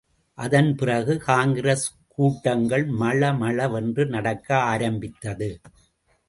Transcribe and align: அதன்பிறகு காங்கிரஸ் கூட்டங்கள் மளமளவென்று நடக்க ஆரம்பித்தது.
அதன்பிறகு 0.37 1.17
காங்கிரஸ் 1.17 1.85
கூட்டங்கள் 2.07 2.85
மளமளவென்று 2.87 4.05
நடக்க 4.07 4.57
ஆரம்பித்தது. 4.63 5.61